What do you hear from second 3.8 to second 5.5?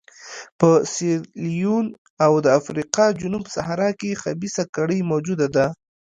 کې خبیثه کړۍ موجوده